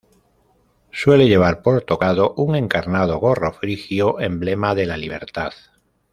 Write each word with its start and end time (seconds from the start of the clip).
Suele 0.91 1.27
llevar 1.27 1.61
por 1.61 1.83
tocado 1.83 2.33
un 2.35 2.55
encarnado 2.55 3.19
gorro 3.19 3.53
frigio, 3.53 4.19
emblema 4.19 4.73
de 4.73 4.87
la 4.87 4.97
libertad. 4.97 5.51